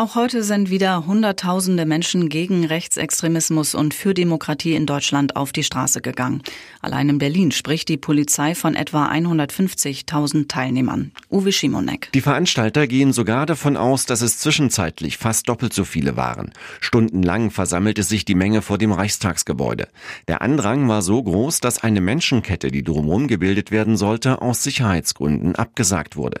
Auch 0.00 0.14
heute 0.14 0.42
sind 0.42 0.70
wieder 0.70 1.04
Hunderttausende 1.06 1.84
Menschen 1.84 2.30
gegen 2.30 2.64
Rechtsextremismus 2.64 3.74
und 3.74 3.92
für 3.92 4.14
Demokratie 4.14 4.74
in 4.74 4.86
Deutschland 4.86 5.36
auf 5.36 5.52
die 5.52 5.62
Straße 5.62 6.00
gegangen. 6.00 6.40
Allein 6.80 7.10
in 7.10 7.18
Berlin 7.18 7.50
spricht 7.50 7.90
die 7.90 7.98
Polizei 7.98 8.54
von 8.54 8.76
etwa 8.76 9.10
150.000 9.10 10.48
Teilnehmern. 10.48 11.12
Uwe 11.30 11.52
Schimonek. 11.52 12.08
Die 12.14 12.22
Veranstalter 12.22 12.86
gehen 12.86 13.12
sogar 13.12 13.44
davon 13.44 13.76
aus, 13.76 14.06
dass 14.06 14.22
es 14.22 14.38
zwischenzeitlich 14.38 15.18
fast 15.18 15.50
doppelt 15.50 15.74
so 15.74 15.84
viele 15.84 16.16
waren. 16.16 16.52
Stundenlang 16.80 17.50
versammelte 17.50 18.02
sich 18.02 18.24
die 18.24 18.34
Menge 18.34 18.62
vor 18.62 18.78
dem 18.78 18.92
Reichstagsgebäude. 18.92 19.86
Der 20.28 20.40
Andrang 20.40 20.88
war 20.88 21.02
so 21.02 21.22
groß, 21.22 21.60
dass 21.60 21.82
eine 21.82 22.00
Menschenkette, 22.00 22.70
die 22.70 22.84
drumherum 22.84 23.28
gebildet 23.28 23.70
werden 23.70 23.98
sollte, 23.98 24.40
aus 24.40 24.62
Sicherheitsgründen 24.62 25.56
abgesagt 25.56 26.16
wurde. 26.16 26.40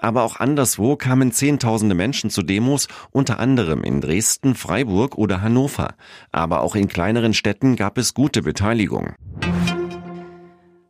Aber 0.00 0.22
auch 0.22 0.40
anderswo 0.40 0.96
kamen 0.96 1.32
Zehntausende 1.32 1.94
Menschen 1.94 2.30
zu 2.30 2.42
Demos 2.42 2.88
unter 3.10 3.38
anderem 3.38 3.82
in 3.82 4.00
Dresden, 4.00 4.54
Freiburg 4.54 5.16
oder 5.16 5.42
Hannover. 5.42 5.94
Aber 6.32 6.62
auch 6.62 6.74
in 6.74 6.88
kleineren 6.88 7.34
Städten 7.34 7.76
gab 7.76 7.98
es 7.98 8.14
gute 8.14 8.42
Beteiligung. 8.42 9.14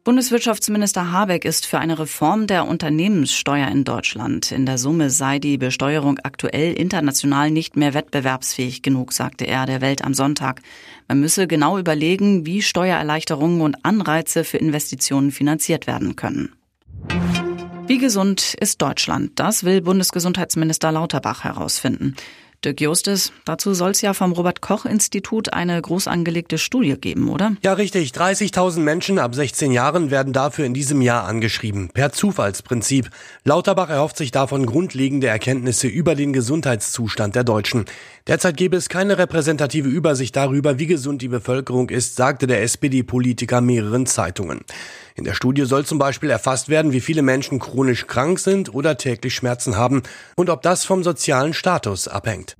Bundeswirtschaftsminister 0.02 1.12
Habeck 1.12 1.44
ist 1.44 1.66
für 1.66 1.78
eine 1.78 1.98
Reform 1.98 2.46
der 2.46 2.66
Unternehmenssteuer 2.66 3.68
in 3.68 3.84
Deutschland. 3.84 4.50
In 4.50 4.64
der 4.64 4.78
Summe 4.78 5.10
sei 5.10 5.38
die 5.38 5.58
Besteuerung 5.58 6.18
aktuell 6.22 6.72
international 6.72 7.50
nicht 7.50 7.76
mehr 7.76 7.92
wettbewerbsfähig 7.92 8.80
genug, 8.80 9.12
sagte 9.12 9.46
er 9.46 9.66
der 9.66 9.82
Welt 9.82 10.02
am 10.02 10.14
Sonntag. 10.14 10.62
Man 11.06 11.20
müsse 11.20 11.46
genau 11.46 11.78
überlegen, 11.78 12.46
wie 12.46 12.62
Steuererleichterungen 12.62 13.60
und 13.60 13.84
Anreize 13.84 14.42
für 14.42 14.56
Investitionen 14.56 15.32
finanziert 15.32 15.86
werden 15.86 16.16
können. 16.16 16.54
Wie 17.90 17.98
gesund 17.98 18.54
ist 18.60 18.80
Deutschland? 18.82 19.32
Das 19.34 19.64
will 19.64 19.80
Bundesgesundheitsminister 19.80 20.92
Lauterbach 20.92 21.42
herausfinden. 21.42 22.14
Dirk 22.64 22.80
Justes, 22.80 23.32
dazu 23.46 23.74
soll 23.74 23.90
es 23.90 24.00
ja 24.00 24.14
vom 24.14 24.30
Robert-Koch-Institut 24.30 25.52
eine 25.54 25.82
groß 25.82 26.06
angelegte 26.06 26.58
Studie 26.58 26.94
geben, 27.00 27.28
oder? 27.28 27.56
Ja, 27.64 27.72
richtig. 27.72 28.10
30.000 28.12 28.78
Menschen 28.78 29.18
ab 29.18 29.34
16 29.34 29.72
Jahren 29.72 30.12
werden 30.12 30.32
dafür 30.32 30.66
in 30.66 30.74
diesem 30.74 31.02
Jahr 31.02 31.24
angeschrieben. 31.24 31.88
Per 31.88 32.12
Zufallsprinzip. 32.12 33.10
Lauterbach 33.42 33.88
erhofft 33.88 34.18
sich 34.18 34.30
davon 34.30 34.66
grundlegende 34.66 35.26
Erkenntnisse 35.26 35.88
über 35.88 36.14
den 36.14 36.32
Gesundheitszustand 36.32 37.34
der 37.34 37.42
Deutschen. 37.42 37.86
Derzeit 38.28 38.56
gäbe 38.56 38.76
es 38.76 38.88
keine 38.88 39.18
repräsentative 39.18 39.88
Übersicht 39.88 40.36
darüber, 40.36 40.78
wie 40.78 40.86
gesund 40.86 41.22
die 41.22 41.28
Bevölkerung 41.28 41.88
ist, 41.88 42.14
sagte 42.14 42.46
der 42.46 42.62
SPD-Politiker 42.62 43.60
mehreren 43.60 44.06
Zeitungen. 44.06 44.60
In 45.20 45.24
der 45.24 45.34
Studie 45.34 45.66
soll 45.66 45.84
zum 45.84 45.98
Beispiel 45.98 46.30
erfasst 46.30 46.70
werden, 46.70 46.92
wie 46.92 47.00
viele 47.02 47.20
Menschen 47.20 47.58
chronisch 47.58 48.06
krank 48.06 48.38
sind 48.38 48.72
oder 48.72 48.96
täglich 48.96 49.34
Schmerzen 49.34 49.76
haben 49.76 50.02
und 50.34 50.48
ob 50.48 50.62
das 50.62 50.86
vom 50.86 51.04
sozialen 51.04 51.52
Status 51.52 52.08
abhängt. 52.08 52.56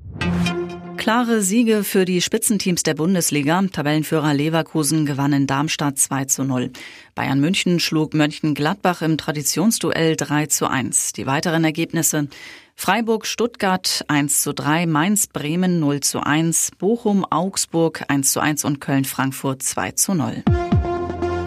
Klare 0.98 1.41
Siege 1.41 1.84
für 1.84 2.05
die 2.05 2.20
Spitzenteams 2.20 2.83
der 2.83 2.92
Bundesliga. 2.92 3.62
Tabellenführer 3.72 4.34
Leverkusen 4.34 5.06
gewann 5.06 5.33
in 5.33 5.47
Darmstadt 5.47 5.98
2 5.98 6.27
zu 6.27 6.44
0. 6.44 6.70
Bayern 7.14 7.41
München 7.41 7.81
schlug 7.81 8.12
Mönchengladbach 8.12 9.00
im 9.00 9.16
Traditionsduell 9.16 10.16
3 10.16 10.44
zu 10.44 10.69
1. 10.69 11.14
Die 11.14 11.25
weiteren 11.25 11.64
Ergebnisse 11.64 12.28
Freiburg 12.75 13.27
Stuttgart 13.27 14.05
1 14.08 14.42
zu 14.42 14.53
3, 14.53 14.84
Mainz 14.84 15.28
Bremen 15.28 15.81
0 15.81 16.00
zu 16.00 16.20
1, 16.20 16.72
Bochum 16.78 17.25
Augsburg 17.25 18.05
1 18.08 18.33
zu 18.33 18.41
1 18.41 18.66
und 18.66 18.83
Köln 18.83 19.06
Frankfurt 19.06 19.62
2 19.62 19.92
zu 19.92 20.12
0. 20.12 20.44